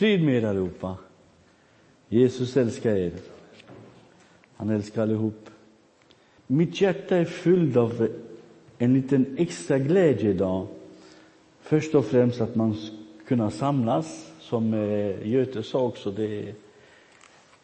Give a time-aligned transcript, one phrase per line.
[0.00, 0.94] Frid med er allihopa.
[2.08, 3.12] Jesus älskar er.
[4.56, 5.50] Han älskar allihop.
[6.46, 8.08] Mitt hjärta är fyllt av
[8.78, 10.66] en liten extra glädje idag.
[11.60, 12.76] Först och främst att man
[13.26, 16.54] kunna samlas, som eh, Göte sa också, det är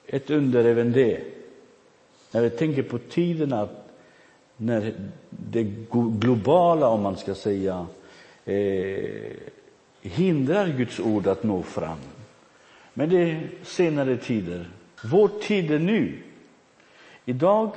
[0.07, 1.21] ett under även det.
[2.33, 3.69] När vi tänker på tiderna
[4.57, 4.95] när
[5.31, 5.63] det
[6.21, 7.87] globala, om man ska säga,
[8.45, 9.33] eh,
[10.03, 11.99] hindrar Guds ord att nå fram.
[12.99, 14.71] Men det är senare tider.
[15.05, 16.19] Vår tid är nu.
[17.25, 17.71] Idag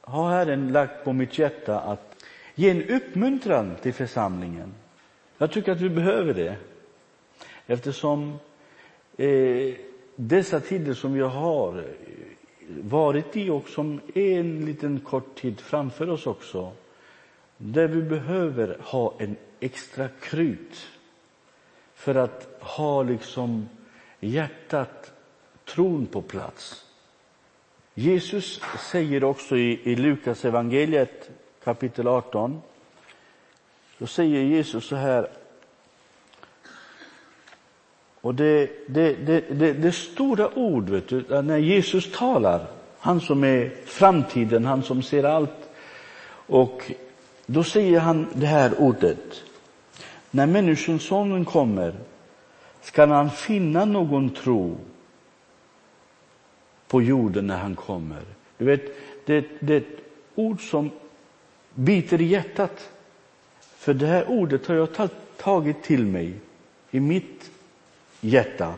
[0.00, 4.74] har Herren lagt på mitt hjärta att ge en uppmuntran till församlingen.
[5.38, 6.56] Jag tycker att vi behöver det.
[7.66, 8.38] Eftersom
[9.16, 9.74] eh,
[10.16, 11.84] dessa tider som vi har
[12.68, 16.72] varit i och som är en liten kort tid framför oss också,
[17.56, 20.88] där vi behöver ha en extra krut
[21.94, 23.68] för att ha liksom
[24.26, 25.12] hjärtat,
[25.64, 26.84] tron på plats.
[27.94, 31.30] Jesus säger också i, i Lukas evangeliet
[31.64, 32.62] kapitel 18,
[33.98, 35.28] då säger Jesus så här,
[38.20, 42.66] och det, det, det, det, det stora ord, vet du, när Jesus talar,
[42.98, 45.70] han som är framtiden, han som ser allt.
[46.46, 46.92] Och
[47.46, 49.42] då säger han det här ordet.
[50.30, 51.94] När Människosonen kommer
[52.82, 54.76] ska han finna någon tro
[56.88, 58.22] på jorden när han kommer.
[58.58, 58.82] Du vet,
[59.26, 60.00] det, det är ett
[60.34, 60.90] ord som
[61.74, 62.90] biter i hjärtat.
[63.60, 64.88] För det här ordet har jag
[65.36, 66.34] tagit till mig
[66.90, 67.50] i mitt
[68.20, 68.74] hjärta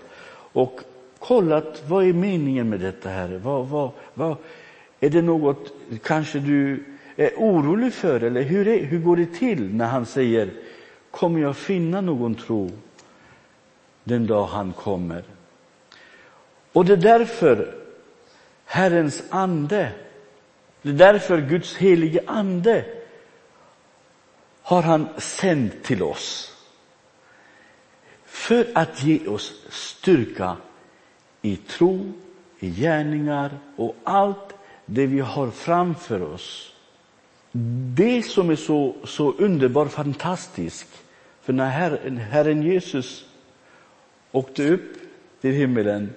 [0.53, 0.81] och
[1.19, 3.41] kollat vad är meningen med detta här.
[3.43, 4.37] Vad, vad, vad,
[5.01, 6.85] är det något kanske du
[7.17, 10.51] är orolig för eller hur, är, hur går det till när han säger
[11.11, 12.71] kommer jag finna någon tro
[14.05, 15.25] den dag han kommer?
[16.73, 17.75] Och det är därför
[18.65, 19.93] Herrens ande,
[20.83, 22.85] det är därför Guds helige ande
[24.63, 26.53] har han sänt till oss
[28.25, 30.57] för att ge oss styrka
[31.43, 32.13] i tro,
[32.59, 34.55] i gärningar och allt
[34.87, 36.73] det vi har framför oss.
[37.95, 41.03] Det som är så, så underbart fantastiskt,
[41.43, 43.27] för när Herren, Herren Jesus
[44.35, 44.93] åkte upp
[45.41, 46.15] till himmelen,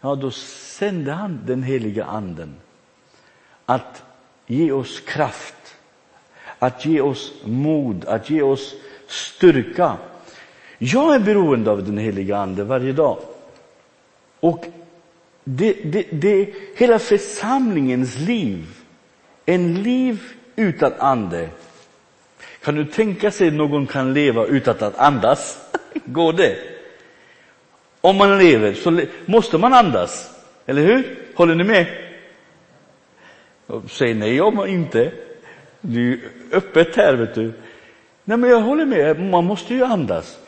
[0.00, 2.54] ja, då sände han den heliga anden
[3.66, 4.02] att
[4.46, 5.76] ge oss kraft,
[6.58, 8.74] att ge oss mod, att ge oss
[9.06, 9.96] styrka
[10.78, 13.18] jag är beroende av den heliga Ande varje dag.
[14.40, 14.66] Och
[15.44, 18.66] det, det, det, hela församlingens liv,
[19.46, 21.48] en liv utan ande.
[22.62, 25.58] Kan du tänka sig att någon kan leva utan att andas?
[26.04, 26.75] Går det?
[28.06, 30.30] Om man lever så måste man andas,
[30.66, 31.18] eller hur?
[31.34, 31.86] Håller ni med?
[33.88, 35.12] Säg nej om man inte.
[35.80, 36.20] Det är ju
[36.52, 37.52] öppet här, vet du.
[38.24, 40.38] Nej, men jag håller med, man måste ju andas.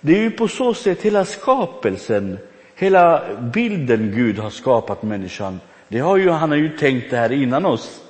[0.00, 2.38] Det är ju på så sätt hela skapelsen,
[2.74, 3.22] hela
[3.54, 5.60] bilden Gud har skapat människan.
[5.88, 8.00] Det har ju, han har ju tänkt det här innan oss,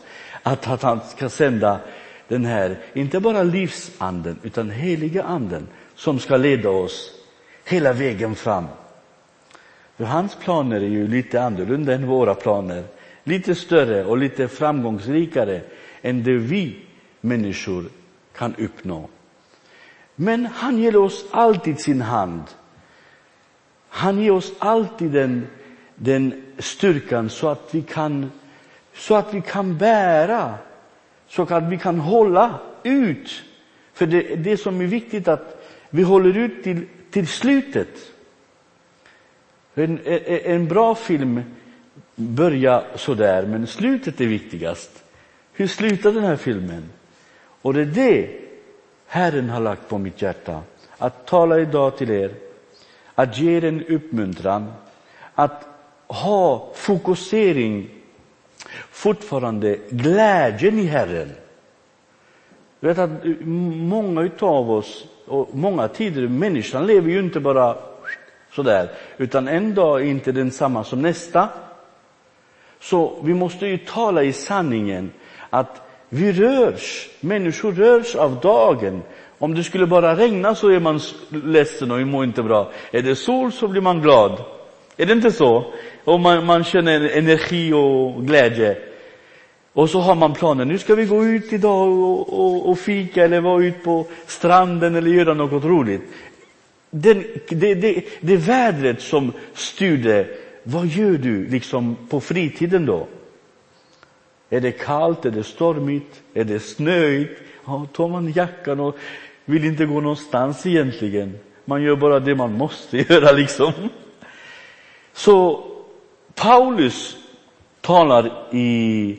[0.42, 1.80] att, att han ska sända
[2.28, 7.10] den här, inte bara livsanden, utan heliga anden som ska leda oss
[7.64, 8.66] hela vägen fram.
[9.96, 12.84] För hans planer är ju lite annorlunda än våra planer.
[13.24, 15.60] Lite större och lite framgångsrikare
[16.02, 16.76] än det vi
[17.20, 17.84] människor
[18.32, 19.08] kan uppnå.
[20.14, 22.42] Men han ger oss alltid sin hand.
[23.88, 25.46] Han ger oss alltid den,
[25.94, 28.30] den styrkan så att vi kan
[28.94, 30.54] så att vi kan bära,
[31.28, 33.42] så att vi kan hålla ut.
[33.92, 37.88] För det, det som är viktigt att vi håller ut till, till slutet.
[39.74, 41.42] En, en bra film
[42.14, 45.04] börjar sådär, men slutet är viktigast.
[45.52, 46.90] Hur slutar den här filmen?
[47.62, 48.28] Och det är det
[49.06, 50.62] Herren har lagt på mitt hjärta
[50.98, 52.30] att tala idag till er,
[53.14, 54.72] att ge er en uppmuntran,
[55.34, 55.66] att
[56.06, 57.90] ha fokusering,
[58.90, 61.30] fortfarande glädjen i Herren.
[62.80, 63.10] Du vet att
[63.44, 67.76] många av oss, och många tider, människan lever ju inte bara
[68.52, 71.48] sådär, utan en dag är inte densamma som nästa.
[72.80, 75.10] Så vi måste ju tala i sanningen
[75.50, 79.02] att vi rörs, människor rörs av dagen.
[79.38, 82.70] Om det skulle bara regna så är man ledsen och mår inte bra.
[82.90, 84.44] Är det sol så blir man glad.
[84.96, 85.64] Är det inte så?
[86.04, 88.76] Och man, man känner energi och glädje.
[89.72, 93.24] Och så har man planer, nu ska vi gå ut idag och, och, och fika
[93.24, 96.02] eller vara ute på stranden eller göra något roligt
[96.94, 100.26] den, det, det, det vädret som styrde,
[100.62, 103.06] vad gör du liksom på fritiden då?
[104.50, 107.40] Är det kallt, är det stormigt, är det snöigt?
[107.66, 108.96] Ja, tar man jackan och
[109.44, 111.38] vill inte gå någonstans egentligen.
[111.64, 113.72] Man gör bara det man måste göra liksom.
[115.12, 115.64] Så
[116.34, 117.16] Paulus
[117.80, 119.16] talar i,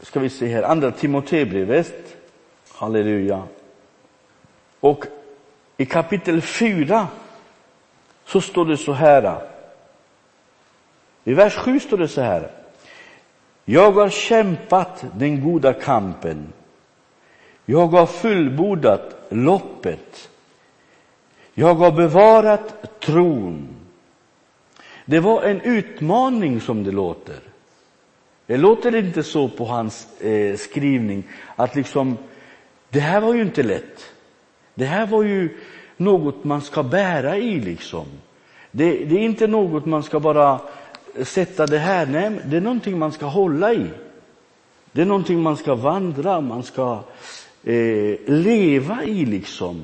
[0.00, 2.16] ska vi se här, andra Timoteusbrevet,
[2.72, 3.42] halleluja.
[4.80, 5.06] Och
[5.76, 7.08] i kapitel 4
[8.24, 9.40] så står det så här.
[11.24, 12.50] I vers 7 står det så här.
[13.64, 16.52] Jag har kämpat den goda kampen.
[17.64, 20.30] Jag har fullbordat loppet.
[21.54, 23.68] Jag har bevarat tron.
[25.04, 27.40] Det var en utmaning som det låter.
[28.46, 31.24] Det låter inte så på hans eh, skrivning
[31.56, 32.18] att liksom,
[32.88, 34.12] det här var ju inte lätt.
[34.76, 35.48] Det här var ju
[35.96, 38.06] något man ska bära i liksom.
[38.70, 40.60] Det, det är inte något man ska bara
[41.22, 43.86] sätta det här, nej, det är någonting man ska hålla i.
[44.92, 47.00] Det är någonting man ska vandra, man ska
[47.64, 49.82] eh, leva i liksom.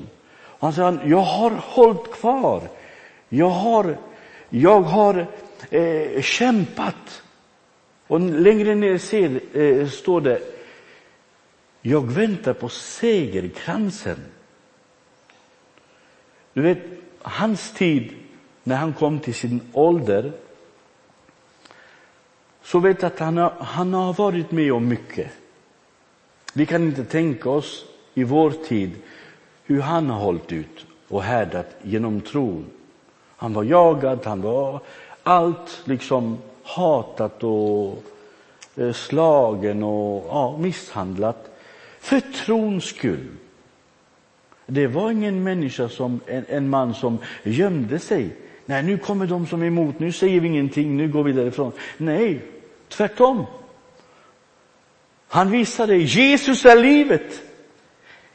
[0.59, 2.61] Alltså, han säger, jag har hållit kvar.
[3.29, 3.97] Jag har,
[4.49, 5.25] jag har
[5.69, 7.23] eh, kämpat.
[8.07, 10.39] Och längre ner ser, eh, står det,
[11.81, 14.19] jag väntar på segerkransen.
[16.53, 16.79] Du vet,
[17.21, 18.13] hans tid,
[18.63, 20.31] när han kom till sin ålder,
[22.63, 25.31] så vet att han har, han har varit med om mycket.
[26.53, 28.91] Vi kan inte tänka oss i vår tid
[29.63, 32.65] hur han har hållit ut och härdat genom tron.
[33.37, 34.79] Han var jagad, han var
[35.23, 38.03] allt liksom hatat och
[38.75, 41.59] eh, slagen och ja, misshandlat
[41.99, 43.27] för trons skull.
[44.65, 48.29] Det var ingen människa som, en, en man som gömde sig.
[48.65, 51.71] Nej, nu kommer de som är emot, nu säger vi ingenting, nu går vi därifrån.
[51.97, 52.41] Nej,
[52.89, 53.45] tvärtom.
[55.27, 57.41] Han visade, Jesus är livet.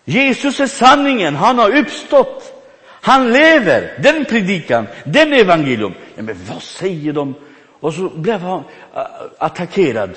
[0.04, 2.54] Jesus är sanningen, han har uppstått.
[2.86, 5.92] Han lever, den predikan, den evangelium.
[6.16, 7.34] Ja, men vad säger de?
[7.80, 8.62] Och så blev han
[8.94, 9.02] äh,
[9.38, 10.10] attackerad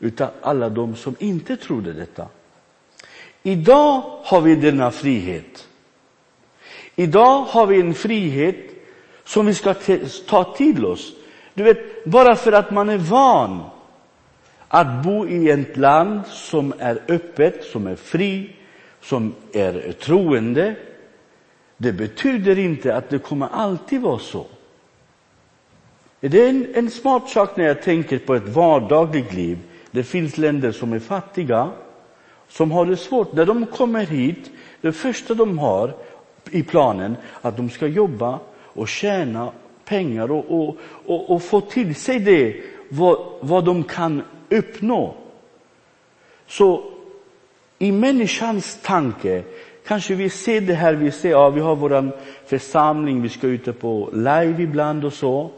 [0.00, 2.28] utav alla de som inte trodde detta.
[3.42, 5.68] Idag har vi denna frihet.
[6.96, 8.56] Idag har vi en frihet
[9.24, 9.74] som vi ska
[10.28, 11.12] ta till oss.
[11.54, 13.60] Du vet, bara för att man är van
[14.68, 18.50] att bo i ett land som är öppet, som är fri,
[19.02, 20.74] som är troende,
[21.76, 24.46] det betyder inte att det kommer alltid vara så.
[26.20, 29.58] Det är en, en smart sak när jag tänker på ett vardagligt liv.
[29.90, 31.70] Det finns länder som är fattiga,
[32.48, 33.32] som har det svårt.
[33.32, 34.50] När de kommer hit,
[34.80, 35.94] det första de har
[36.50, 39.52] i planen, att de ska jobba och tjäna
[39.84, 42.56] pengar och, och, och, och få till sig det,
[42.88, 45.14] vad, vad de kan uppnå.
[46.46, 46.84] Så
[47.78, 49.42] i människans tanke,
[49.86, 52.12] kanske vi ser det här, vi ser, ja, vi har vår
[52.46, 55.50] församling, vi ska ut på live ibland och så.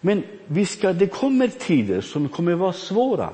[0.00, 3.30] Men vi ska, det kommer tider som kommer vara svåra.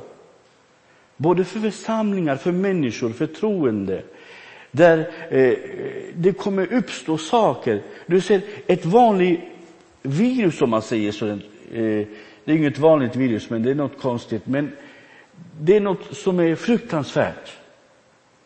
[1.17, 4.03] Både för församlingar, för människor, för troende.
[4.71, 4.99] Där
[5.31, 5.55] eh,
[6.15, 7.83] det kommer uppstå saker.
[8.07, 9.41] Du ser, ett vanligt
[10.03, 11.27] virus om man säger så.
[11.27, 11.39] Eh,
[12.45, 14.47] det är inget vanligt virus, men det är något konstigt.
[14.47, 14.73] Men
[15.61, 17.53] det är något som är fruktansvärt.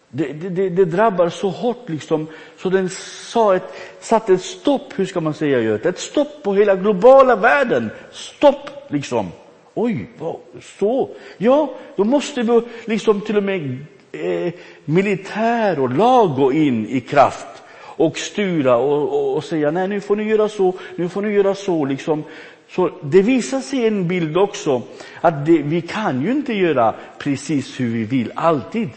[0.09, 2.27] Det, det, det, drabbar så hårt liksom,
[2.59, 2.89] så den
[3.33, 7.91] sa ett, satte ett stopp, hur ska man säga Ett stopp på hela globala världen.
[8.13, 9.31] Stopp liksom.
[9.79, 10.37] Oj, vad,
[10.79, 11.11] så?
[11.39, 13.79] Ja, då måste vi liksom till och med
[14.13, 14.53] eh,
[14.85, 20.01] militär och lag gå in i kraft och styra och, och, och, säga nej, nu
[20.01, 21.85] får ni göra så, nu får ni göra så.
[21.85, 22.25] Liksom.
[22.71, 24.83] Så det visar sig en bild också
[25.21, 28.89] att det, vi kan ju inte göra precis hur vi vill alltid.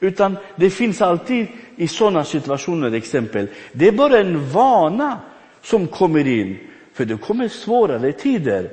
[0.00, 5.18] Utan det finns alltid i sådana situationer exempel, det är bara en vana
[5.62, 6.58] som kommer in.
[6.92, 8.70] För det kommer svårare tider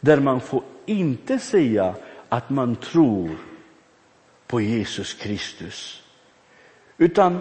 [0.00, 1.94] där man får inte säga
[2.28, 3.30] att man tror
[4.46, 6.02] på Jesus Kristus.
[6.98, 7.40] Utan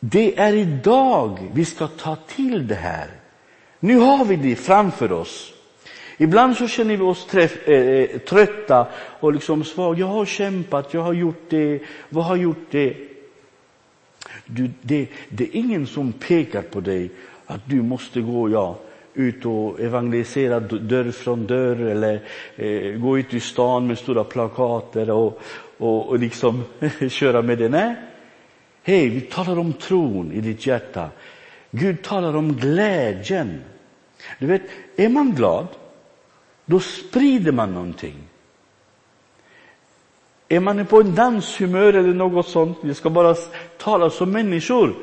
[0.00, 3.08] det är idag vi ska ta till det här.
[3.80, 5.52] Nu har vi det framför oss.
[6.16, 8.86] Ibland så känner vi oss träff, äh, trötta
[9.20, 9.98] och liksom svaga.
[9.98, 12.96] Jag har kämpat, jag har gjort det, vad har gjort det?
[14.46, 15.08] Du, det?
[15.28, 17.10] Det är ingen som pekar på dig
[17.46, 18.78] att du måste gå, ja,
[19.18, 22.20] ut och evangelisera dörr från dörr eller
[22.56, 25.40] eh, gå ut i stan med stora plakater och,
[25.78, 26.64] och, och liksom
[27.10, 27.68] köra med det.
[27.68, 27.94] Nej,
[28.82, 31.10] Hej, vi talar om tron i ditt hjärta.
[31.70, 33.60] Gud talar om glädjen.
[34.38, 34.62] Du vet,
[34.96, 35.66] är man glad,
[36.64, 38.16] då sprider man någonting.
[40.48, 43.34] Är man på en danshumör eller något sånt, vi ska bara
[43.78, 44.94] tala som människor,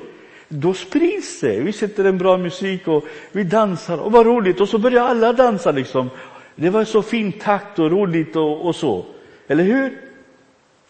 [0.48, 1.60] då sprids det.
[1.60, 5.34] Vi sätter en bra musik och vi dansar och vad roligt och så börjar alla
[5.34, 6.10] dansa liksom.
[6.56, 9.06] Det var så fin takt och roligt och, och så.
[9.48, 10.02] Eller hur?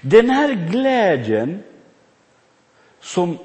[0.01, 1.59] Den här glädjen
[2.99, 3.37] som,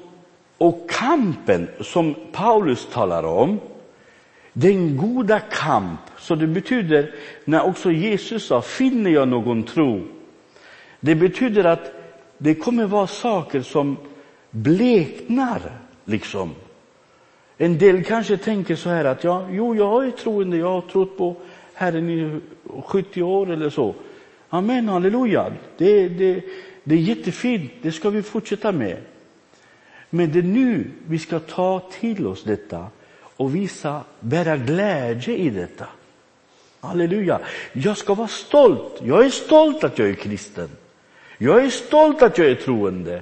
[0.57, 3.59] och kampen som Paulus talar om,
[4.53, 7.15] den goda kamp, så det betyder
[7.45, 10.01] när också Jesus sa, finner jag någon tro?
[10.99, 11.93] Det betyder att
[12.37, 13.97] det kommer vara saker som
[14.49, 15.61] bleknar,
[16.05, 16.55] liksom.
[17.57, 21.17] En del kanske tänker så här att ja, jo, jag är troende, jag har trott
[21.17, 21.35] på
[21.73, 22.39] Herren i
[22.85, 23.95] 70 år eller så.
[24.49, 25.51] Amen, halleluja.
[25.77, 26.43] Det, det,
[26.83, 28.97] det är jättefint, det ska vi fortsätta med.
[30.09, 32.87] Men det är nu vi ska ta till oss detta
[33.21, 35.87] och visa, bära glädje i detta.
[36.79, 37.39] Halleluja.
[37.73, 39.01] Jag ska vara stolt.
[39.03, 40.69] Jag är stolt att jag är kristen.
[41.37, 43.21] Jag är stolt att jag är troende.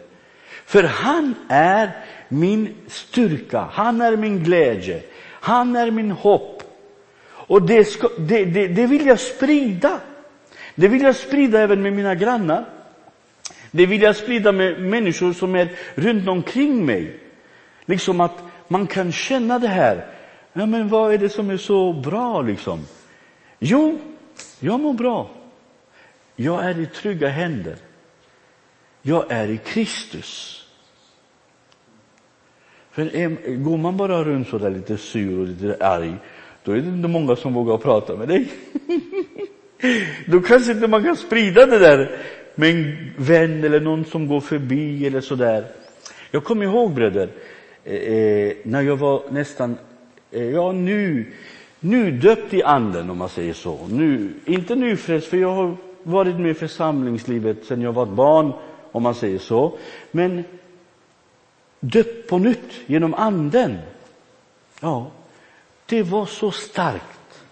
[0.65, 1.91] För han är
[2.29, 6.63] min styrka, han är min glädje, han är min hopp.
[7.49, 9.99] Och det, ska, det, det, det vill jag sprida.
[10.75, 12.65] Det vill jag sprida även med mina grannar.
[13.71, 17.19] Det vill jag sprida med människor som är runt omkring mig.
[17.85, 20.05] Liksom att man kan känna det här.
[20.53, 22.85] Ja, men vad är det som är så bra liksom?
[23.59, 23.99] Jo,
[24.59, 25.29] jag mår bra.
[26.35, 27.75] Jag är i trygga händer.
[29.01, 30.63] Jag är i Kristus.
[32.91, 36.15] För är, går man bara runt så där lite sur och lite arg,
[36.63, 38.48] då är det inte många som vågar prata med dig.
[40.27, 42.20] då kanske inte man kan sprida det där
[42.56, 45.65] med en vän eller någon som går förbi eller så där.
[46.32, 47.29] Jag kommer ihåg bröder,
[47.84, 49.77] eh, eh, när jag var nästan,
[50.32, 51.25] eh, ja nu,
[51.79, 53.88] nu döpt i anden om man säger så.
[53.88, 58.53] Nu, inte nyfrälst, för jag har varit med i församlingslivet sedan jag var barn
[58.91, 59.77] om man säger så.
[60.12, 60.43] Men
[61.79, 63.77] döpt på nytt genom anden.
[64.81, 65.12] Ja,
[65.86, 67.43] det var så starkt.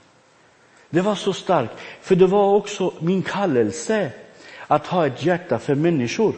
[0.89, 4.11] Det var så starkt, för det var också min kallelse
[4.67, 6.35] att ha ett hjärta för människor.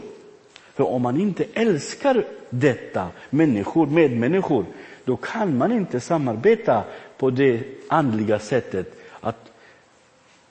[0.74, 4.66] För om man inte älskar detta, människor, medmänniskor,
[5.06, 6.84] då kan man inte samarbeta
[7.18, 8.94] på det andliga sättet.
[9.20, 9.52] Att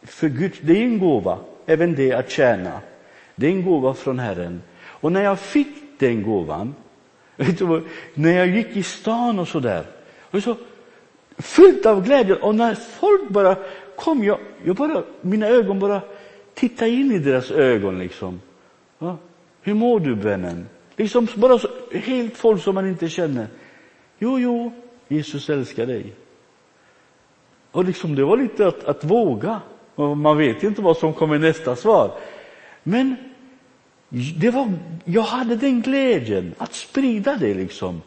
[0.02, 2.80] för Gud, det är en gåva, även det att tjäna.
[3.38, 4.62] Det är en gåva från Herren.
[4.84, 6.74] Och när jag fick den gåvan,
[7.36, 9.84] vet du, när jag gick i stan och så där,
[10.30, 10.56] och så
[11.38, 12.34] fyllt av glädje.
[12.34, 13.56] Och när folk bara
[13.96, 16.00] kom, jag, jag bara, mina ögon bara
[16.54, 17.98] tittade in i deras ögon.
[17.98, 18.40] liksom.
[18.98, 19.16] Ja,
[19.62, 20.68] hur mår du, vännen?
[20.96, 23.46] Liksom bara så, helt folk som man inte känner.
[24.18, 24.72] Jo, jo,
[25.08, 26.12] Jesus älskar dig.
[27.70, 29.60] Och liksom det var lite att, att våga.
[30.16, 32.10] Man vet inte vad som kommer nästa svar.
[32.82, 33.16] Men
[34.08, 34.72] det var,
[35.04, 38.02] jag hade den glädjen att sprida det liksom.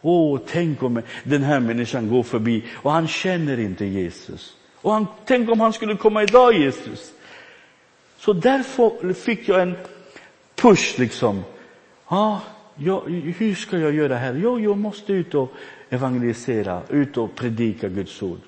[0.00, 4.56] Åh, tänk om den här människan går förbi och han känner inte Jesus.
[4.76, 7.12] Och han, tänk om han skulle komma idag, Jesus.
[8.18, 9.74] Så därför fick jag en
[10.54, 11.42] push liksom.
[12.06, 12.38] Ah,
[12.76, 13.02] ja,
[13.36, 14.40] hur ska jag göra här?
[14.42, 15.52] Jo, jag måste ut och
[15.90, 18.40] evangelisera, ut och predika Guds ord.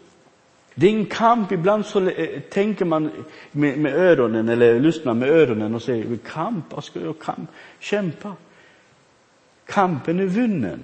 [0.78, 3.10] Det är en kamp, ibland så eh, tänker man
[3.52, 7.50] med, med öronen eller lyssnar med öronen och säger kamp, vad ska jag kamp?
[7.78, 8.32] kämpa?
[9.66, 10.80] Kampen är vunnen.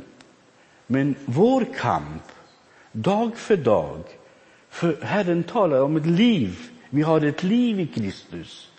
[0.87, 2.23] Men vår kamp,
[2.93, 4.01] dag för dag,
[4.69, 6.59] för Herren talar om ett liv.
[6.91, 8.71] Vi har ett liv i Kristus.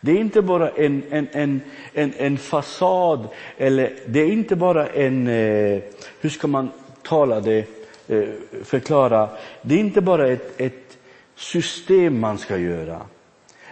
[0.00, 1.60] Det är inte bara en, en, en,
[1.92, 5.82] en, en fasad, eller det är inte bara en, eh,
[6.20, 6.70] hur ska man
[7.02, 7.79] tala det,
[8.10, 8.28] Eh,
[8.64, 9.28] förklara,
[9.62, 10.98] det är inte bara ett, ett
[11.34, 13.00] system man ska göra.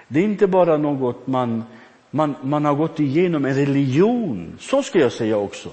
[0.08, 1.64] Det är inte bara något man,
[2.10, 4.56] man, man har gått igenom, en religion.
[4.60, 5.70] Så ska jag säga också.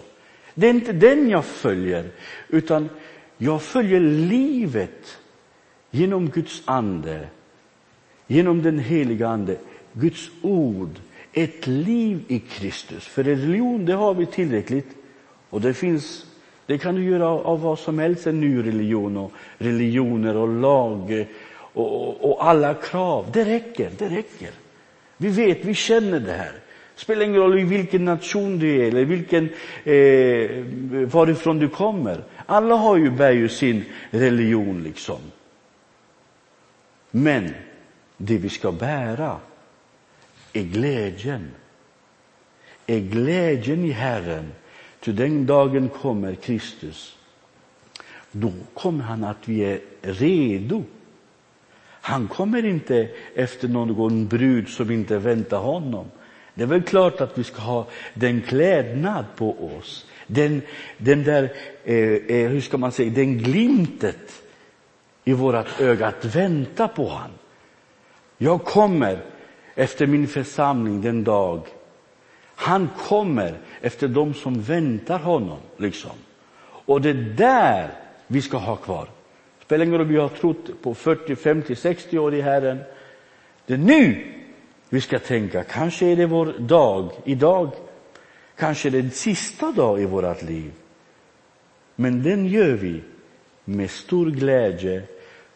[0.54, 2.06] Det är inte den jag följer,
[2.50, 2.90] utan
[3.38, 5.18] jag följer livet
[5.92, 7.28] genom Guds ande,
[8.28, 9.58] genom den heliga Ande,
[9.94, 11.00] Guds ord,
[11.34, 13.04] ett liv i Kristus.
[13.08, 14.90] För religion, det har vi tillräckligt.
[15.50, 16.26] Och det finns,
[16.66, 21.26] det kan du göra av vad som helst, en ny religion och religioner och lag
[21.58, 23.26] och, och, och alla krav.
[23.34, 24.50] Det räcker, det räcker.
[25.18, 26.52] Vi vet, vi känner det här.
[26.96, 29.50] spelar ingen roll i vilken nation du är eller vilken,
[29.84, 32.24] eh, varifrån du kommer.
[32.46, 35.20] Alla har ju, bär ju sin religion liksom.
[37.12, 37.54] Men
[38.18, 39.38] det vi ska bära
[40.54, 41.52] är glädjen.
[42.88, 44.52] Är glädjen i Herren.
[45.06, 47.18] Ty den dagen kommer Kristus.
[48.32, 50.84] Då kommer han att vi är redo.
[51.86, 56.06] Han kommer inte efter någon brud som inte väntar honom.
[56.54, 60.06] Det är väl klart att vi ska ha den klädnad på oss.
[60.28, 60.62] Den,
[60.98, 64.44] den där, eh, eh hur ska man säga, den glimtet
[65.24, 67.32] i vårt öga att vänta på han.
[68.38, 69.20] Jag kommer
[69.76, 71.68] efter min församling den dag
[72.56, 75.58] han kommer efter dem som väntar honom.
[75.78, 76.12] liksom.
[76.86, 77.92] Och det är där
[78.28, 79.08] vi ska ha kvar.
[79.62, 82.80] Spelar ingen roll om vi har trott på 40, 50, 60 år i Herren.
[83.66, 84.34] Det är nu
[84.90, 87.72] vi ska tänka, kanske är det vår dag idag.
[88.56, 90.72] Kanske är det den sista dag i vårt liv.
[91.96, 93.04] Men den gör vi
[93.66, 95.04] med stor glädje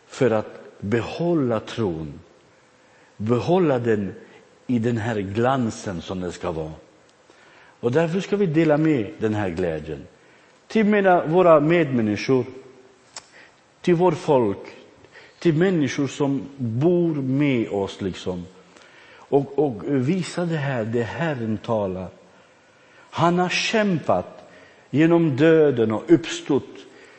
[0.08, 2.20] för att behålla tron.
[3.18, 4.14] Behålla den
[4.68, 6.72] i den här glansen som den ska vara.
[7.80, 10.08] Och därför ska vi dela med den här glädjen
[10.68, 12.46] till mina, våra medmänniskor,
[13.82, 14.58] till vårt folk,
[15.40, 18.02] till människor som bor med oss.
[18.02, 18.46] liksom.
[19.12, 22.08] Och, och visa det här, det Herren talar.
[23.10, 24.52] Han har kämpat
[24.90, 26.78] genom döden och uppstått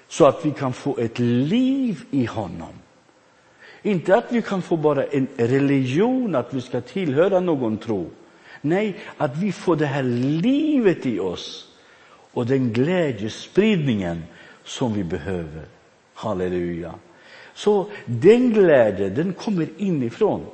[0.09, 2.73] så att vi kan få ett liv i honom.
[3.83, 8.11] Inte att vi kan få bara en religion, att vi ska tillhöra någon tro.
[8.61, 10.03] Nej, att vi får det här
[10.43, 11.69] livet i oss
[12.33, 14.23] och den glädjespridningen
[14.65, 15.65] som vi behöver.
[16.15, 16.95] Halleluja.
[17.55, 20.47] Så den glädjen, den kommer inifrån.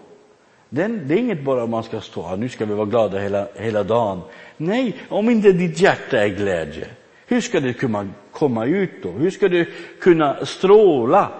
[0.69, 3.83] Den, det är inget bara man ska stå nu ska vi vara glada hela, hela
[3.83, 4.21] dagen.
[4.57, 6.89] Nej, om inte ditt hjärta är glädje,
[7.27, 9.11] hur ska det kunna komma ut då?
[9.11, 9.69] Hur ska det
[10.01, 11.33] kunna stråla?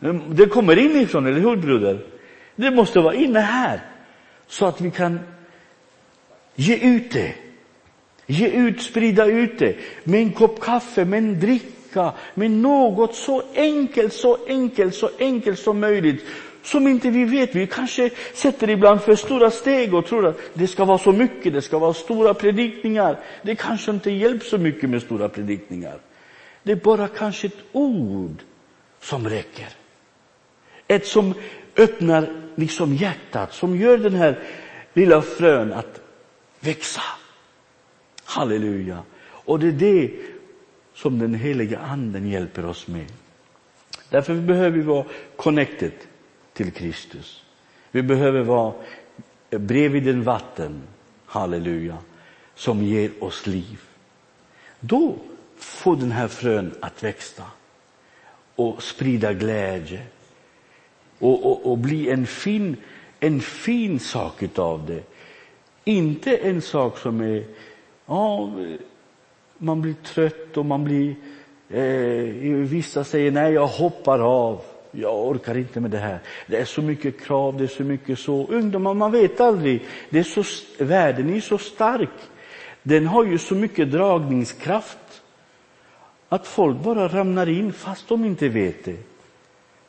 [0.00, 1.98] Mm, det kommer inifrån, eller hur broder?
[2.56, 3.80] Det måste vara inne här,
[4.46, 5.20] så att vi kan
[6.56, 7.34] Ge ut det.
[8.26, 13.42] Ge ut, sprida ut det med en kopp kaffe, med en dricka, med något så
[13.54, 16.24] enkelt, så enkelt, så enkelt som möjligt
[16.64, 17.54] som inte vi vet.
[17.54, 21.52] Vi kanske sätter ibland för stora steg och tror att det ska vara så mycket,
[21.52, 23.20] det ska vara stora predikningar.
[23.42, 25.98] Det kanske inte hjälper så mycket med stora predikningar.
[26.62, 28.42] Det är bara kanske ett ord
[29.00, 29.68] som räcker.
[30.88, 31.34] Ett som
[31.76, 34.38] öppnar liksom hjärtat, som gör den här
[34.92, 36.00] lilla frön att
[36.64, 37.02] växa.
[38.24, 39.02] Halleluja.
[39.24, 40.10] Och det är det
[40.94, 43.12] som den heliga anden hjälper oss med.
[44.10, 45.04] Därför behöver vi vara
[45.36, 45.92] connected
[46.52, 47.44] till Kristus.
[47.90, 48.72] Vi behöver vara
[49.50, 50.82] bredvid den vatten,
[51.26, 51.98] halleluja,
[52.54, 53.80] som ger oss liv.
[54.80, 55.16] Då
[55.56, 57.44] får den här frön att växa
[58.54, 60.02] och sprida glädje
[61.18, 62.76] och, och, och bli en fin,
[63.20, 65.02] en fin sak utav det
[65.84, 67.44] inte en sak som är,
[68.06, 68.52] ja,
[69.58, 71.14] man blir trött och man blir,
[71.68, 74.60] eh, vissa säger nej, jag hoppar av.
[74.90, 76.18] Jag orkar inte med det här.
[76.46, 78.46] Det är så mycket krav, det är så mycket så.
[78.46, 79.84] Ungdomar, man vet aldrig.
[80.10, 80.44] Det är så,
[80.84, 82.10] världen är så stark.
[82.82, 85.22] Den har ju så mycket dragningskraft
[86.28, 88.96] att folk bara ramlar in fast de inte vet det.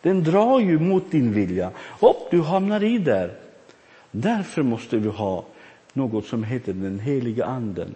[0.01, 1.71] Den drar ju mot din vilja.
[1.79, 3.31] Och du hamnar i där.
[4.12, 5.45] Därför måste vi ha
[5.95, 7.95] något som heter den heliga anden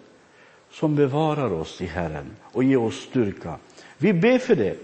[0.70, 3.56] som bevarar oss i Herren och ger oss styrka.
[3.98, 4.76] Vi ber för det.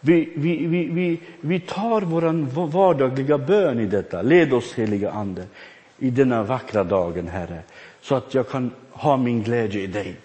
[0.00, 4.22] Vi, vi, vi, vi, vi tar vår vardagliga bön i detta.
[4.22, 5.46] Led oss, heliga Ande,
[5.98, 7.62] i denna vackra dagen, Herre,
[8.00, 10.16] så att jag kan ha min glädje i dig.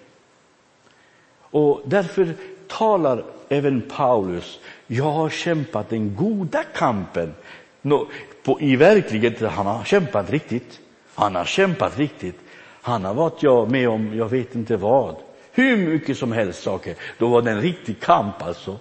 [1.39, 2.33] Och därför
[2.67, 7.33] talar även Paulus, jag har kämpat den goda kampen.
[7.81, 8.07] No,
[8.43, 10.79] på, I verkligheten, han har kämpat riktigt.
[11.17, 12.39] Han har kämpat riktigt.
[12.81, 15.15] Han har varit jag med om, jag vet inte vad.
[15.51, 16.95] Hur mycket som helst saker.
[17.17, 18.79] Då var det en riktig kamp alltså.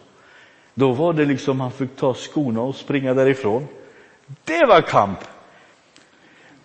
[0.74, 3.66] Då var det liksom, han fick ta skorna och springa därifrån.
[4.44, 5.18] Det var kamp.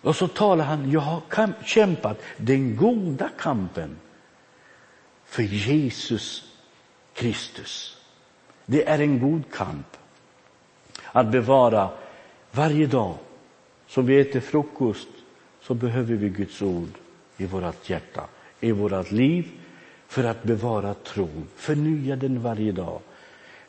[0.02, 1.22] Och så talar han, jag har
[1.64, 3.96] kämpat den goda kampen
[5.24, 6.44] för Jesus
[7.14, 7.96] Kristus.
[8.66, 9.86] Det är en god kamp.
[11.12, 11.88] Att bevara
[12.50, 13.14] varje dag
[13.86, 15.08] som vi äter frukost
[15.62, 16.88] så behöver vi Guds ord
[17.36, 18.24] i vårt hjärta,
[18.60, 19.48] i vårt liv
[20.08, 23.00] för att bevara tron, förnya den varje dag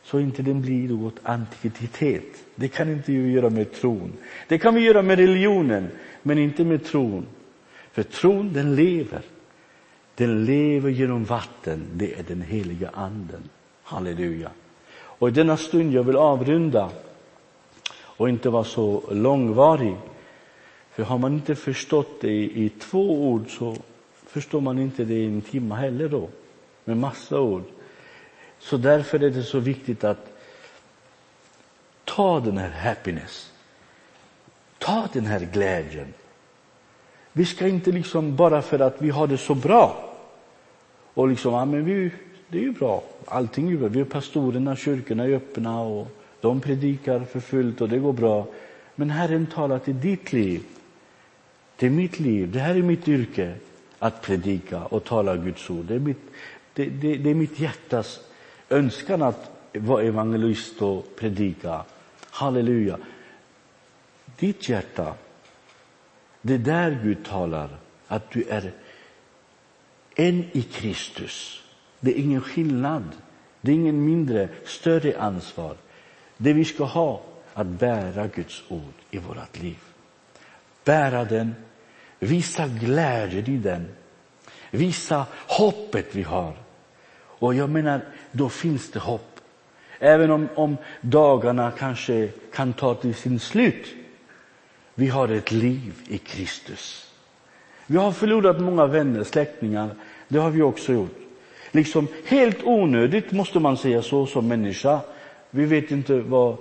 [0.04, 2.44] så inte den blir något antikvitet.
[2.56, 4.14] Det kan inte vi göra med tron.
[4.48, 5.90] Det kan vi göra med religionen,
[6.22, 7.26] men inte med tron.
[7.92, 9.22] För tron, den lever.
[10.16, 13.50] Den lever genom vatten, det är den heliga anden.
[13.84, 14.52] Halleluja.
[14.94, 16.90] Och i denna stund jag vill avrunda
[17.96, 19.96] och inte vara så långvarig
[20.96, 23.76] för har man inte förstått det i, i två ord så
[24.14, 26.30] förstår man inte det i en timme heller då.
[26.86, 27.64] med massa ord.
[28.60, 30.34] Så därför är det så viktigt att
[32.04, 33.52] ta den här happiness.
[34.78, 36.14] Ta den här glädjen.
[37.32, 40.14] Vi ska inte liksom bara för att vi har det så bra
[41.14, 42.12] och liksom, ja men vi,
[42.48, 43.88] det är ju bra, allting är ju bra.
[43.88, 46.08] Vi är pastorerna, kyrkorna är öppna och
[46.42, 48.48] de predikar för fullt och det går bra.
[48.96, 50.64] Men Herren talar till ditt liv.
[51.76, 53.56] Det är mitt liv, det här är mitt yrke
[54.00, 55.86] att predika och tala Guds ord.
[55.86, 56.22] Det är mitt,
[56.74, 58.20] det, det, det är mitt hjärtas
[58.70, 61.86] önskan att vara evangelist och predika.
[62.30, 62.98] Halleluja.
[64.40, 65.14] Ditt hjärta,
[66.42, 67.70] det är där Gud talar,
[68.08, 68.72] att du är
[70.16, 71.64] en i Kristus.
[72.00, 73.04] Det är ingen skillnad.
[73.62, 75.76] Det är ingen mindre, större ansvar.
[76.38, 77.22] Det vi ska ha,
[77.54, 79.80] att bära Guds ord i vårt liv.
[80.84, 81.56] Bära den,
[82.20, 83.88] visa glädjen i den,
[84.72, 86.54] visa hoppet vi har.
[87.16, 89.40] Och jag menar, då finns det hopp.
[90.00, 93.88] Även om, om dagarna kanske kan ta till sin slut.
[94.96, 97.12] Vi har ett liv i Kristus.
[97.86, 99.90] Vi har förlorat många vänner, släktingar.
[100.28, 101.18] Det har vi också gjort.
[101.72, 105.00] Liksom helt onödigt måste man säga så som människa.
[105.50, 106.58] Vi vet inte vad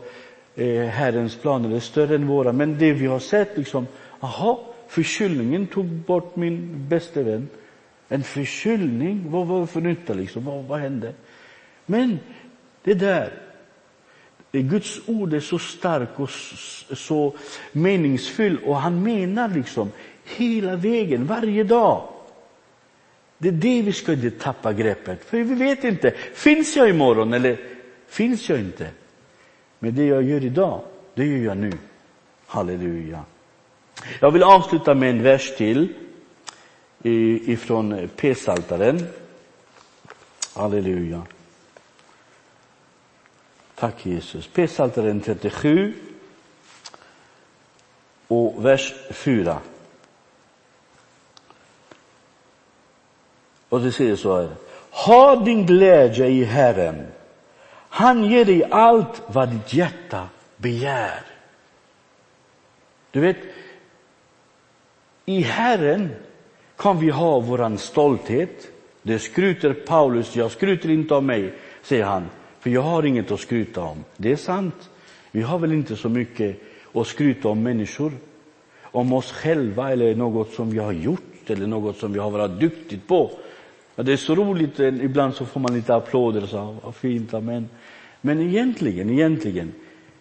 [0.55, 3.87] eh, Herrens planer är större än våra, men det vi har sett liksom,
[4.23, 4.57] Jaha,
[4.89, 7.49] förkylningen tog bort min bäste vän.
[8.09, 10.45] En förkylning, vad var det för nytta liksom?
[10.45, 11.15] Vad, vad hände?
[11.87, 12.19] Men
[12.83, 13.33] det där,
[14.53, 16.31] Guds ord är så stark och
[16.99, 17.35] så
[17.73, 19.91] meningsfull och han menar liksom
[20.25, 22.09] hela vägen, varje dag.
[23.39, 27.33] Det är det vi ska inte tappa greppet, för vi vet inte, finns jag imorgon
[27.33, 27.57] eller
[28.09, 28.91] finns jag inte?
[29.79, 30.81] Men det jag gör idag,
[31.15, 31.73] det gör jag nu.
[32.47, 33.25] Halleluja.
[34.21, 35.95] Jag vill avsluta med en vers till
[37.03, 39.07] ifrån P-saltaren.
[40.55, 41.23] Halleluja.
[43.75, 44.47] Tack Jesus.
[44.47, 45.95] P-saltaren 37
[48.29, 49.59] och vers 4.
[53.69, 54.51] Och det säger så här.
[54.91, 57.07] Ha din glädje i Herren.
[57.89, 61.21] Han ger dig allt vad ditt hjärta begär.
[63.11, 63.37] Du vet,
[65.25, 66.09] i Herren
[66.77, 68.69] kan vi ha våran stolthet.
[69.03, 72.27] Det skryter Paulus, jag skryter inte om mig, säger han,
[72.61, 74.05] för jag har inget att skryta om.
[74.17, 74.91] Det är sant.
[75.31, 76.61] Vi har väl inte så mycket
[76.93, 78.13] att skryta om människor,
[78.83, 82.61] om oss själva eller något som vi har gjort eller något som vi har varit
[82.61, 83.31] duktigt på.
[83.97, 87.69] Det är så roligt, eh, ibland så får man lite applåder, så, vad fint, amen.
[88.21, 89.73] Men egentligen, egentligen,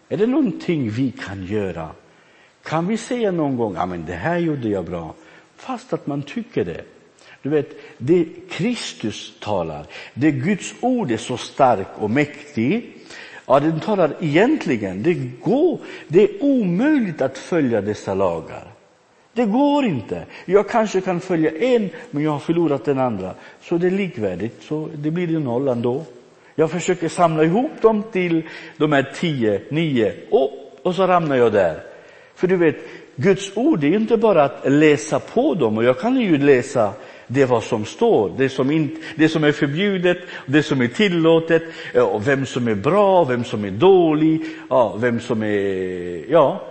[0.10, 1.90] är det någonting vi kan göra?
[2.64, 5.14] Kan vi säga någon gång, ja men det här gjorde jag bra,
[5.56, 6.82] fast att man tycker det.
[7.42, 12.94] Du vet, det Kristus talar, det Guds ord är så stark och mäktig,
[13.46, 18.64] ja den talar egentligen, det går, det är omöjligt att följa dessa lagar.
[19.34, 20.26] Det går inte.
[20.46, 23.34] Jag kanske kan följa en, men jag har förlorat den andra.
[23.62, 26.04] Så det är likvärdigt, så det blir ju noll ändå.
[26.56, 28.44] Jag försöker samla ihop dem till
[28.78, 30.52] de här tio, nio, och,
[30.84, 31.91] och så ramlar jag där.
[32.42, 32.76] För du vet,
[33.16, 36.94] Guds ord är inte bara att läsa på dem, och jag kan ju läsa
[37.28, 41.64] det vad som står, det som, in, det som är förbjudet, det som är tillåtet,
[41.96, 46.68] och vem som är bra, vem som är dålig, ja, vem som är, ja,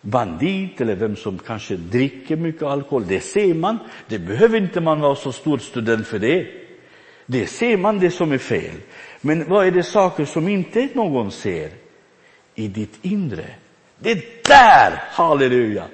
[0.00, 3.04] bandit eller vem som kanske dricker mycket alkohol.
[3.08, 3.78] Det ser man.
[4.08, 6.46] Det behöver inte man vara så stor student för det.
[7.26, 8.74] Det ser man det som är fel.
[9.20, 11.70] Men vad är det saker som inte någon ser?
[12.54, 13.46] I ditt inre.
[13.98, 15.84] Det är där, halleluja,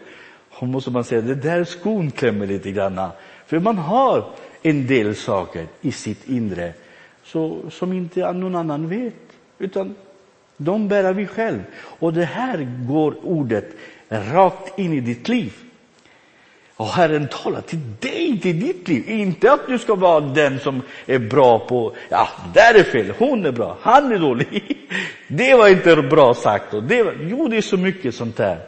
[0.60, 3.08] måste man säga, det är där skon klämmer lite grann.
[3.46, 4.24] För man har
[4.62, 6.72] en del saker i sitt inre
[7.24, 9.14] så, som inte någon annan vet,
[9.58, 9.94] utan
[10.56, 11.62] de bär vi själv.
[11.74, 13.70] Och det här går ordet
[14.08, 15.52] rakt in i ditt liv.
[16.82, 19.10] Och Herren talar till dig, till ditt liv.
[19.10, 23.46] Inte att du ska vara den som är bra på, ja, där är fel, hon
[23.46, 24.78] är bra, han är dålig.
[25.28, 26.74] Det var inte bra sagt.
[26.74, 28.58] Och det var, jo, det är så mycket sånt där.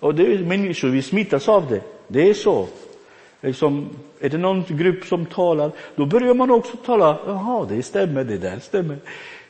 [0.00, 1.80] Och det är människor, vi smittas av det.
[2.08, 2.66] Det är så.
[3.40, 3.88] Liksom,
[4.20, 8.38] är det någon grupp som talar, då börjar man också tala, jaha, det stämmer, det
[8.38, 8.96] där stämmer.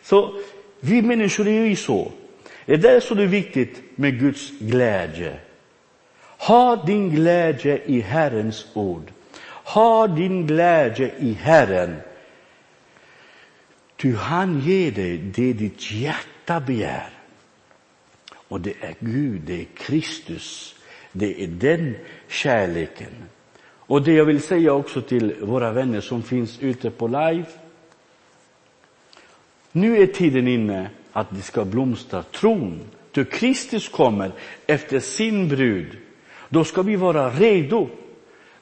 [0.02, 0.34] Så
[0.80, 2.12] vi människor är ju så.
[2.66, 5.36] Det är därför det är viktigt med Guds glädje.
[6.46, 9.12] Ha din glädje i Herrens ord.
[9.64, 11.96] Ha din glädje i Herren.
[13.96, 17.10] Ty han ger dig det ditt hjärta begär.
[18.48, 20.74] Och det är Gud, det är Kristus.
[21.12, 21.96] Det är den
[22.28, 23.12] kärleken.
[23.86, 27.46] Och det jag vill säga också till våra vänner som finns ute på live,
[29.72, 32.80] Nu är tiden inne att det ska blomstra tron.
[33.12, 34.32] ty Kristus kommer
[34.66, 35.98] efter sin brud,
[36.54, 37.88] då ska vi vara redo.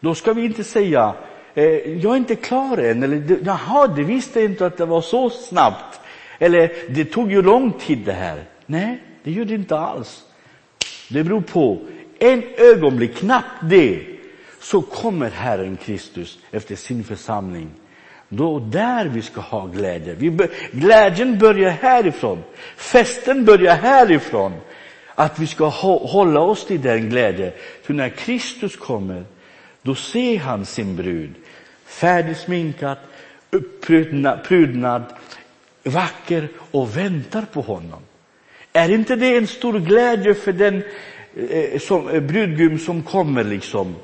[0.01, 1.15] Då ska vi inte säga,
[1.55, 1.65] eh,
[2.03, 5.31] jag är inte klar än, eller jaha, det visste jag inte att det var så
[5.31, 6.01] snabbt.
[6.39, 8.45] Eller det tog ju lång tid det här.
[8.67, 10.23] Nej, det gör det inte alls.
[11.09, 11.79] Det beror på,
[12.19, 14.01] en ögonblick, knappt det,
[14.61, 17.71] så kommer Herren Kristus efter sin församling.
[18.29, 20.15] Då där vi ska ha glädje.
[20.15, 22.43] Vi bör, glädjen börjar härifrån.
[22.77, 24.53] Festen börjar härifrån.
[25.23, 27.53] Att vi ska hålla oss till den glädjen.
[27.83, 29.25] För när Kristus kommer,
[29.83, 31.35] då ser han sin brud
[31.87, 32.97] färdigsminkad,
[34.45, 35.05] prydnad,
[35.83, 38.03] vacker och väntar på honom.
[38.73, 40.83] Är inte det en stor glädje för den
[41.51, 43.95] eh, som, eh, brudgum som kommer liksom?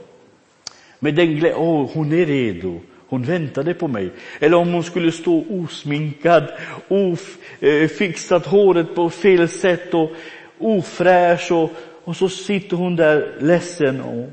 [0.98, 4.10] Med den glädjen, oh, hon är redo, hon väntade på mig.
[4.40, 6.44] Eller om hon skulle stå osminkad,
[6.88, 10.10] ofixat eh, håret på fel sätt och
[10.58, 11.70] ofräsch och,
[12.04, 14.00] och så sitter hon där ledsen.
[14.00, 14.30] Och,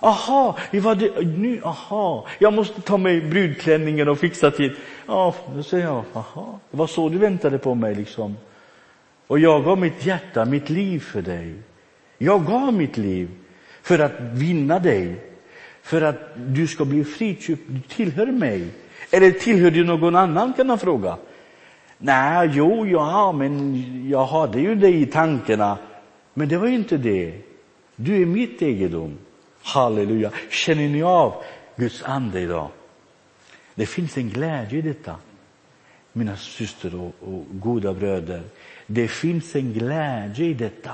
[0.00, 4.76] aha, var det, nu, aha, jag måste ta mig brudklänningen och fixa till.
[5.06, 8.36] Ja, då säger jag, aha, det var så du väntade på mig liksom.
[9.26, 11.54] Och jag gav mitt hjärta, mitt liv för dig.
[12.18, 13.28] Jag gav mitt liv
[13.82, 15.16] för att vinna dig
[15.82, 17.62] för att du ska bli friköpt.
[17.66, 18.66] Du tillhör mig.
[19.10, 21.16] Eller tillhör du någon annan kan man fråga.
[22.04, 25.78] Nej, jo, ja, men jag hade ju det i tankarna.
[26.34, 27.40] Men det var ju inte det.
[27.96, 29.18] Du är mitt egendom.
[29.62, 30.30] Halleluja.
[30.50, 31.44] Känner ni av
[31.76, 32.68] Guds ande idag?
[33.74, 35.16] Det finns en glädje i detta,
[36.12, 38.42] mina systrar och, och goda bröder.
[38.86, 40.92] Det finns en glädje i detta.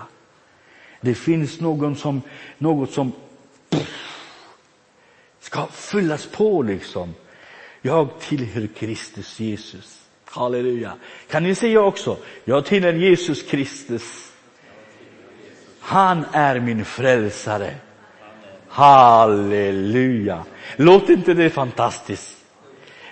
[1.01, 2.23] Det finns någon som,
[2.59, 3.12] något som
[3.71, 4.18] pff,
[5.40, 7.14] ska fyllas på liksom.
[7.83, 9.97] Jag tillhör Kristus Jesus.
[10.30, 10.92] Halleluja.
[11.30, 14.32] Kan ni säga också, jag tillhör Jesus Kristus.
[15.80, 17.74] Han är min frälsare.
[18.68, 20.44] Halleluja.
[20.76, 22.36] Låter inte det fantastiskt?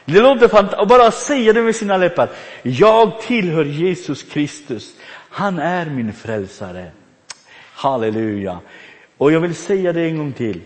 [0.04, 2.28] Det låter fantastiskt, och bara säga det med sina läppar.
[2.62, 4.94] Jag tillhör Jesus Kristus.
[5.10, 6.90] Han är min frälsare.
[7.72, 8.60] Halleluja.
[9.16, 10.60] Och jag vill säga det en gång till.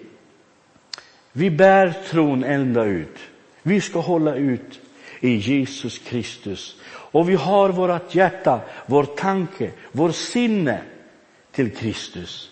[1.33, 3.17] Vi bär tron ända ut.
[3.63, 4.81] Vi ska hålla ut
[5.21, 6.77] i Jesus Kristus.
[6.87, 10.81] Och vi har vårt hjärta, vår tanke, vår sinne
[11.53, 12.51] till Kristus.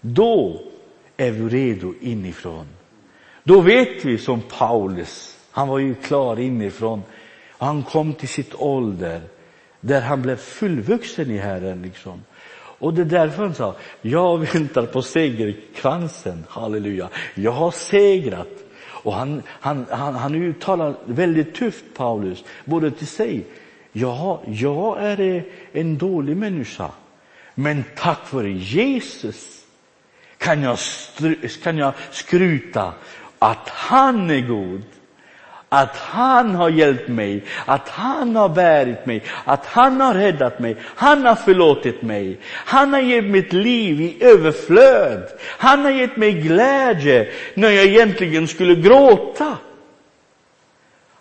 [0.00, 0.62] Då
[1.16, 2.66] är vi redo inifrån.
[3.44, 7.02] Då vet vi som Paulus, han var ju klar inifrån.
[7.58, 9.20] Han kom till sitt ålder
[9.80, 11.82] där han blev fullvuxen i Herren.
[11.82, 12.22] Liksom.
[12.78, 17.08] Och det är därför han sa, jag väntar på segerkransen, halleluja.
[17.34, 18.64] Jag har segrat.
[19.04, 23.46] Och han, han, han, han uttalar väldigt tufft, Paulus, både till sig.
[23.92, 26.90] Ja, jag är en dålig människa,
[27.54, 29.64] men tack vare Jesus
[30.38, 30.78] kan jag,
[31.62, 32.92] kan jag skryta
[33.38, 34.82] att han är god
[35.74, 40.76] att han har hjälpt mig, att han har bärit mig, att han har räddat mig,
[40.82, 42.38] han har förlåtit mig.
[42.50, 45.22] Han har gett mitt liv i överflöd.
[45.58, 49.58] Han har gett mig glädje när jag egentligen skulle gråta.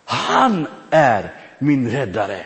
[0.06, 2.38] Han är min räddare.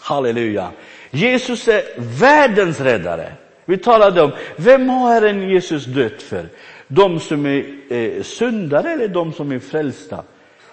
[0.00, 0.70] Halleluja.
[1.10, 1.82] Jesus är
[2.20, 3.32] världens räddare.
[3.64, 6.48] Vi talade om, vem har Herren Jesus dött för?
[6.88, 10.24] De som är eh, syndare eller de som är frälsta?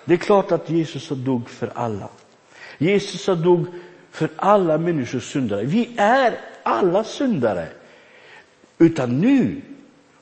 [0.05, 2.09] Det är klart att Jesus har dog för alla.
[2.77, 3.65] Jesus har dog
[4.11, 5.63] för alla människors syndare.
[5.63, 7.67] Vi är alla syndare.
[8.77, 9.61] Utan nu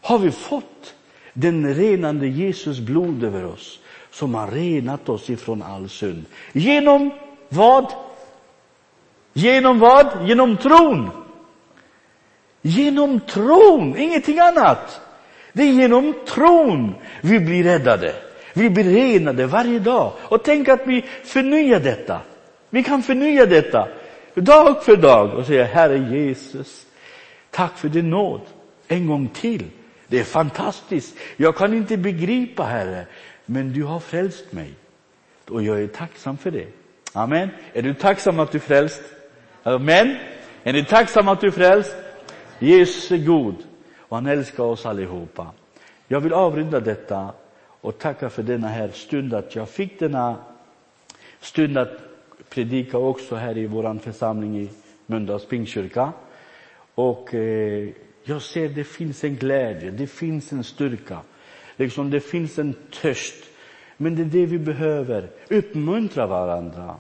[0.02, 0.94] har vi fått
[1.34, 3.80] den renande Jesus blod över oss
[4.12, 6.26] som har renat oss ifrån all synd.
[6.54, 7.12] Genom
[7.50, 7.94] vad?
[9.34, 10.28] Genom vad?
[10.28, 11.10] Genom tron.
[12.62, 15.02] Genom tron, ingenting annat.
[15.54, 18.15] Det är genom tron vi blir räddade.
[18.54, 20.12] Vi blir renade varje dag.
[20.20, 22.22] Och tänk att vi förnyar detta.
[22.70, 23.88] Vi kan förnya detta
[24.34, 26.86] dag för dag och säga Herre Jesus,
[27.52, 28.42] tack för din nåd.
[28.88, 29.66] En gång till.
[30.08, 31.18] Det är fantastiskt.
[31.38, 33.06] Jag kan inte begripa Herre,
[33.46, 34.74] men du har frälst mig.
[35.50, 36.68] Och jag är tacksam för det.
[37.14, 37.50] Amen.
[37.74, 39.02] Är du tacksam att du är frälst?
[39.64, 40.16] Amen.
[40.64, 41.96] Är ni tacksamma att du är frälst?
[42.60, 43.56] Jesus är god
[43.98, 45.48] och han älskar oss allihopa.
[46.08, 47.30] Jag vill avrunda detta
[47.82, 50.36] och tacka för denna här stund, att jag fick denna
[51.39, 51.98] stund att
[52.50, 54.70] predika också här i vår församling i
[55.06, 56.13] Mölndals pingstkyrka.
[56.96, 57.89] Och eh,
[58.24, 61.20] jag ser det finns en glädje, det finns en styrka,
[61.76, 63.44] liksom det finns en törst.
[63.98, 66.96] Men det är det vi behöver, uppmuntra varandra.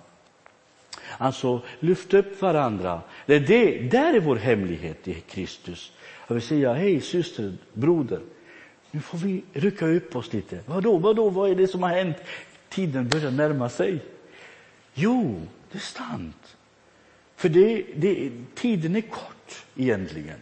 [1.17, 3.01] Alltså, lyft upp varandra.
[3.25, 5.91] Det är det, där är vår hemlighet i Kristus.
[6.27, 8.19] Jag vill säga, hej syster, broder,
[8.91, 10.59] nu får vi rycka upp oss lite.
[10.65, 12.17] Vadå, vadå, vad är det som har hänt?
[12.69, 13.99] Tiden börjar närma sig.
[14.93, 16.57] Jo, det är sant.
[17.35, 20.39] För det, det, tiden är kort egentligen.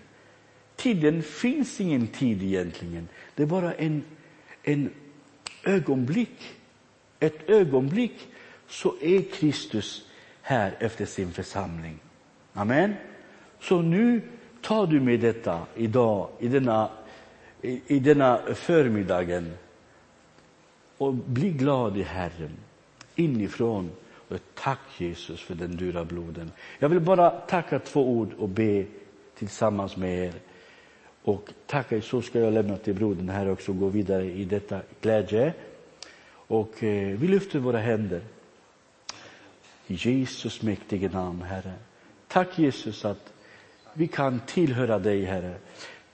[0.76, 3.08] Tiden finns ingen tid egentligen.
[3.36, 4.04] Det är bara en,
[4.64, 4.90] en
[5.64, 6.56] ögonblick.
[7.20, 8.28] Ett ögonblick
[8.68, 10.06] så är Kristus
[10.42, 12.00] här efter sin församling.
[12.54, 12.94] Amen.
[13.60, 14.22] Så nu
[14.62, 16.90] tar du med detta idag, i denna,
[17.62, 19.54] i, i denna förmiddagen
[20.98, 22.58] och bli glad i Herren
[23.16, 23.92] inifrån.
[24.28, 26.52] Och tack Jesus för den dyra bloden.
[26.80, 28.86] Jag vill bara tacka två ord och be
[29.36, 30.34] tillsammans med er.
[31.24, 34.82] Och tacka, så ska jag lämna till brodern här också och gå vidare i detta
[35.02, 35.54] glädje.
[36.32, 38.22] Och eh, vi lyfter våra händer.
[39.88, 41.74] I Jesus mäktige namn, Herre.
[42.28, 43.34] Tack Jesus att
[43.94, 45.56] vi kan tillhöra dig, Herre.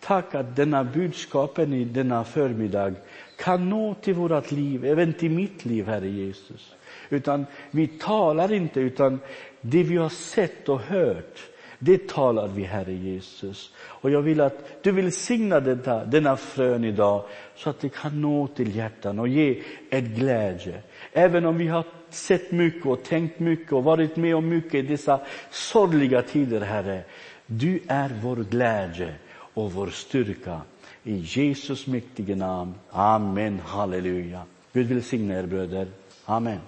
[0.06, 2.94] Tack att denna budskapen i denna förmiddag
[3.38, 6.76] kan nå till vårt liv, även till mitt liv, Herre Jesus.
[7.10, 9.20] Utan vi talar inte, utan
[9.62, 11.40] det vi har sett och hört,
[11.80, 13.72] det talar vi, Herre Jesus.
[13.78, 17.24] Och jag vill att du vill signa detta, denna frön idag,
[17.56, 20.82] så att det kan nå till hjärtan och ge ett glädje.
[21.14, 24.82] Även om vi har sett mycket och tänkt mycket och varit med om mycket i
[24.82, 25.20] dessa
[25.52, 27.02] sorgliga tider, Herre.
[27.46, 29.14] Du är vår glädje
[29.56, 30.62] och vår styrka.
[31.04, 32.74] I Jesus mäktige namn.
[32.92, 33.60] Amen.
[33.60, 34.46] Halleluja.
[34.74, 35.88] Gud välsigne er bröder.
[36.26, 36.60] Amen.